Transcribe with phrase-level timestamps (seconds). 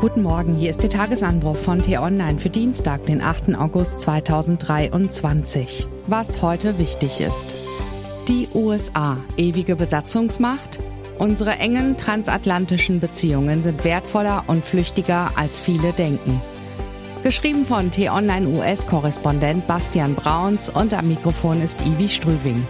[0.00, 3.54] Guten Morgen, hier ist der Tagesanbruch von T-Online für Dienstag, den 8.
[3.54, 5.86] August 2023.
[6.06, 7.54] Was heute wichtig ist.
[8.26, 10.78] Die USA, ewige Besatzungsmacht?
[11.18, 16.40] Unsere engen transatlantischen Beziehungen sind wertvoller und flüchtiger, als viele denken.
[17.22, 22.66] Geschrieben von T-Online US-Korrespondent Bastian Brauns und am Mikrofon ist Ivi Strüving.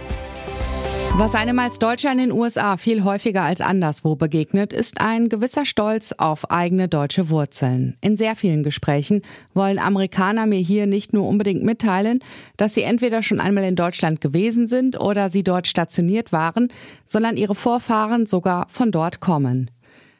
[1.17, 5.65] Was einem als Deutscher in den USA viel häufiger als anderswo begegnet, ist ein gewisser
[5.65, 7.95] Stolz auf eigene deutsche Wurzeln.
[8.01, 9.21] In sehr vielen Gesprächen
[9.53, 12.19] wollen Amerikaner mir hier nicht nur unbedingt mitteilen,
[12.57, 16.69] dass sie entweder schon einmal in Deutschland gewesen sind oder sie dort stationiert waren,
[17.05, 19.69] sondern ihre Vorfahren sogar von dort kommen.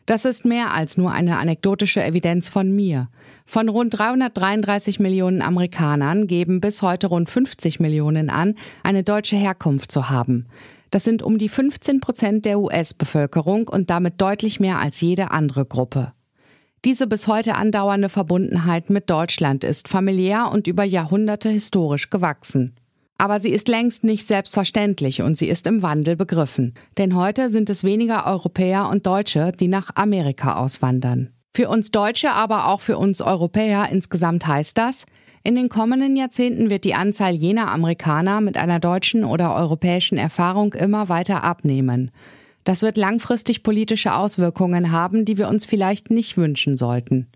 [0.05, 3.07] Das ist mehr als nur eine anekdotische Evidenz von mir.
[3.45, 9.91] Von rund 333 Millionen Amerikanern geben bis heute rund 50 Millionen an, eine deutsche Herkunft
[9.91, 10.47] zu haben.
[10.91, 15.65] Das sind um die 15 Prozent der US-Bevölkerung und damit deutlich mehr als jede andere
[15.65, 16.13] Gruppe.
[16.83, 22.75] Diese bis heute andauernde Verbundenheit mit Deutschland ist familiär und über Jahrhunderte historisch gewachsen.
[23.17, 26.73] Aber sie ist längst nicht selbstverständlich und sie ist im Wandel begriffen.
[26.97, 31.29] Denn heute sind es weniger Europäer und Deutsche, die nach Amerika auswandern.
[31.53, 35.05] Für uns Deutsche, aber auch für uns Europäer insgesamt heißt das,
[35.43, 40.73] in den kommenden Jahrzehnten wird die Anzahl jener Amerikaner mit einer deutschen oder europäischen Erfahrung
[40.73, 42.11] immer weiter abnehmen.
[42.63, 47.27] Das wird langfristig politische Auswirkungen haben, die wir uns vielleicht nicht wünschen sollten.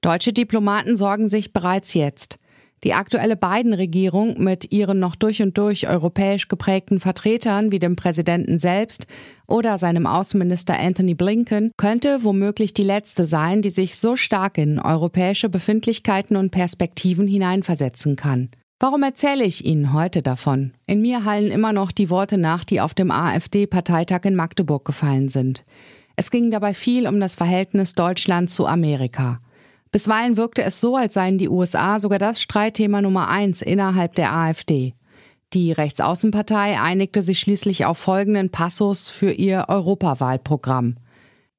[0.00, 2.38] Deutsche Diplomaten sorgen sich bereits jetzt.
[2.82, 8.58] Die aktuelle Biden-Regierung mit ihren noch durch und durch europäisch geprägten Vertretern wie dem Präsidenten
[8.58, 9.06] selbst
[9.46, 14.78] oder seinem Außenminister Anthony Blinken könnte womöglich die letzte sein, die sich so stark in
[14.78, 18.48] europäische Befindlichkeiten und Perspektiven hineinversetzen kann.
[18.78, 20.72] Warum erzähle ich Ihnen heute davon?
[20.86, 25.28] In mir hallen immer noch die Worte nach, die auf dem AfD-Parteitag in Magdeburg gefallen
[25.28, 25.64] sind.
[26.16, 29.40] Es ging dabei viel um das Verhältnis Deutschland zu Amerika.
[29.92, 34.32] Bisweilen wirkte es so, als seien die USA sogar das Streitthema Nummer eins innerhalb der
[34.32, 34.94] AfD.
[35.52, 40.96] Die Rechtsaußenpartei einigte sich schließlich auf folgenden Passus für ihr Europawahlprogramm.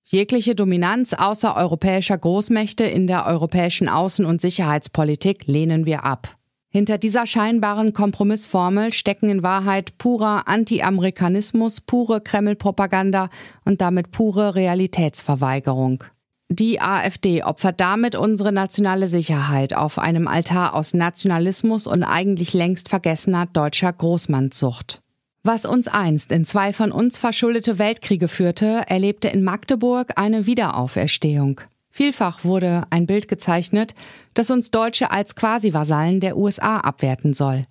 [0.05, 6.37] Jegliche Dominanz außereuropäischer Großmächte in der europäischen Außen- und Sicherheitspolitik lehnen wir ab.
[6.69, 13.29] Hinter dieser scheinbaren Kompromissformel stecken in Wahrheit purer Anti-Amerikanismus, pure Kreml-Propaganda
[13.65, 16.05] und damit pure Realitätsverweigerung.
[16.53, 22.89] Die AfD opfert damit unsere nationale Sicherheit auf einem Altar aus Nationalismus und eigentlich längst
[22.89, 25.01] vergessener deutscher Großmannssucht.
[25.43, 31.61] Was uns einst in zwei von uns verschuldete Weltkriege führte, erlebte in Magdeburg eine Wiederauferstehung.
[31.89, 33.95] Vielfach wurde ein Bild gezeichnet,
[34.33, 37.65] das uns Deutsche als Quasi-Vasallen der USA abwerten soll.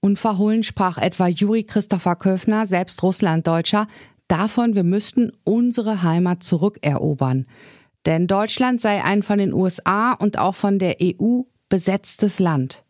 [0.00, 3.86] Unverhohlen sprach etwa Juri Christopher Köfner, selbst Russlanddeutscher,
[4.26, 7.46] davon, wir müssten unsere Heimat zurückerobern.
[8.06, 12.84] Denn Deutschland sei ein von den USA und auch von der EU besetztes Land.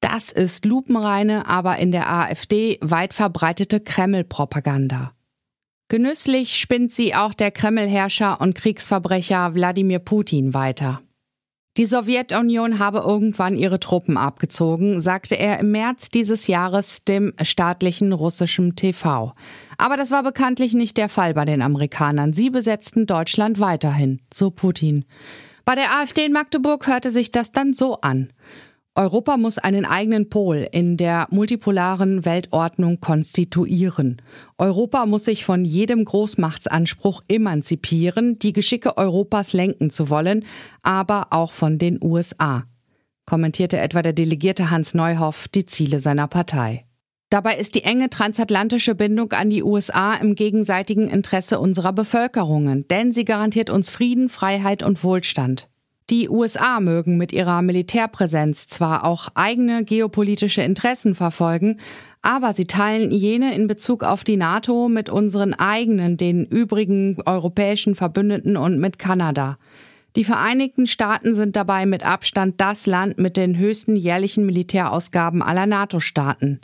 [0.00, 5.12] Das ist lupenreine, aber in der AfD weit verbreitete Kreml-Propaganda.
[5.88, 11.00] Genüsslich spinnt sie auch der Kreml-Herrscher und Kriegsverbrecher Wladimir Putin weiter.
[11.78, 18.12] Die Sowjetunion habe irgendwann ihre Truppen abgezogen, sagte er im März dieses Jahres dem staatlichen
[18.12, 19.32] russischen TV.
[19.76, 22.32] Aber das war bekanntlich nicht der Fall bei den Amerikanern.
[22.32, 25.04] Sie besetzten Deutschland weiterhin, so Putin.
[25.64, 28.32] Bei der AfD in Magdeburg hörte sich das dann so an.
[28.98, 34.20] Europa muss einen eigenen Pol in der multipolaren Weltordnung konstituieren.
[34.58, 40.44] Europa muss sich von jedem Großmachtsanspruch emanzipieren, die Geschicke Europas lenken zu wollen,
[40.82, 42.64] aber auch von den USA,
[43.24, 46.84] kommentierte etwa der Delegierte Hans Neuhoff die Ziele seiner Partei.
[47.30, 53.12] Dabei ist die enge transatlantische Bindung an die USA im gegenseitigen Interesse unserer Bevölkerungen, denn
[53.12, 55.68] sie garantiert uns Frieden, Freiheit und Wohlstand.
[56.10, 61.80] Die USA mögen mit ihrer Militärpräsenz zwar auch eigene geopolitische Interessen verfolgen,
[62.22, 67.94] aber sie teilen jene in Bezug auf die NATO mit unseren eigenen, den übrigen europäischen
[67.94, 69.58] Verbündeten und mit Kanada.
[70.16, 75.66] Die Vereinigten Staaten sind dabei mit Abstand das Land mit den höchsten jährlichen Militärausgaben aller
[75.66, 76.60] NATO-Staaten.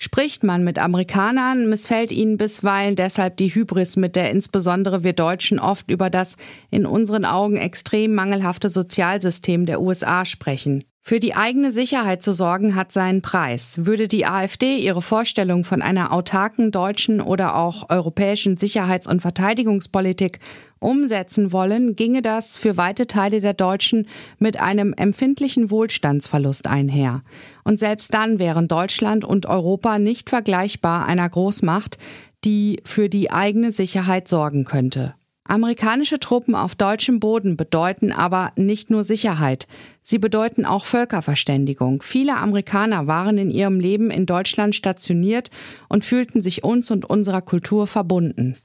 [0.00, 5.58] Spricht man mit Amerikanern, missfällt ihnen bisweilen deshalb die Hybris, mit der insbesondere wir Deutschen
[5.58, 6.36] oft über das
[6.70, 10.84] in unseren Augen extrem mangelhafte Sozialsystem der USA sprechen.
[11.08, 13.78] Für die eigene Sicherheit zu sorgen hat seinen Preis.
[13.86, 20.38] Würde die AfD ihre Vorstellung von einer autarken deutschen oder auch europäischen Sicherheits- und Verteidigungspolitik
[20.80, 24.06] umsetzen wollen, ginge das für weite Teile der Deutschen
[24.38, 27.22] mit einem empfindlichen Wohlstandsverlust einher.
[27.64, 31.96] Und selbst dann wären Deutschland und Europa nicht vergleichbar einer Großmacht,
[32.44, 35.14] die für die eigene Sicherheit sorgen könnte.
[35.48, 39.66] Amerikanische Truppen auf deutschem Boden bedeuten aber nicht nur Sicherheit,
[40.02, 42.02] sie bedeuten auch Völkerverständigung.
[42.02, 45.50] Viele Amerikaner waren in ihrem Leben in Deutschland stationiert
[45.88, 48.56] und fühlten sich uns und unserer Kultur verbunden.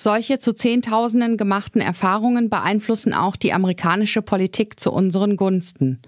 [0.00, 6.00] Solche zu Zehntausenden gemachten Erfahrungen beeinflussen auch die amerikanische Politik zu unseren Gunsten.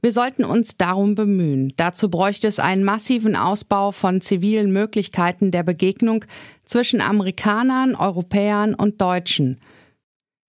[0.00, 1.72] Wir sollten uns darum bemühen.
[1.76, 6.24] Dazu bräuchte es einen massiven Ausbau von zivilen Möglichkeiten der Begegnung
[6.64, 9.58] zwischen Amerikanern, Europäern und Deutschen.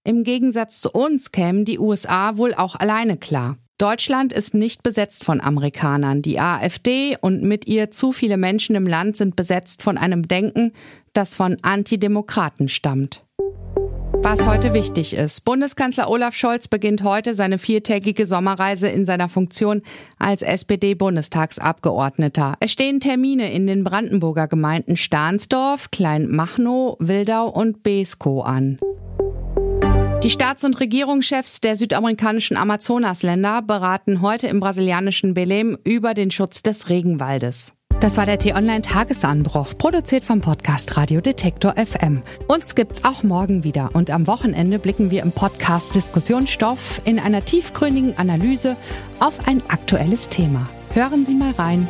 [0.05, 3.55] Im Gegensatz zu uns kämen die USA wohl auch alleine klar.
[3.77, 6.21] Deutschland ist nicht besetzt von Amerikanern.
[6.21, 10.73] Die AfD und mit ihr zu viele Menschen im Land sind besetzt von einem Denken,
[11.13, 13.23] das von Antidemokraten stammt.
[14.21, 15.45] Was heute wichtig ist.
[15.45, 19.81] Bundeskanzler Olaf Scholz beginnt heute seine viertägige Sommerreise in seiner Funktion
[20.17, 22.55] als SPD-Bundestagsabgeordneter.
[22.59, 28.79] Es stehen Termine in den Brandenburger Gemeinden Stahnsdorf, Kleinmachnow, Wildau und Beeskow an.
[30.23, 36.63] Die Staats- und Regierungschefs der südamerikanischen Amazonasländer beraten heute im brasilianischen Belém über den Schutz
[36.63, 37.73] des Regenwaldes.
[37.99, 42.23] Das war der T-Online-Tagesanbruch, produziert vom Podcast Radio Detektor FM.
[42.47, 47.43] Uns gibt's auch morgen wieder und am Wochenende blicken wir im Podcast Diskussionsstoff in einer
[47.43, 48.77] tiefgründigen Analyse
[49.19, 50.69] auf ein aktuelles Thema.
[50.93, 51.85] Hören Sie mal rein.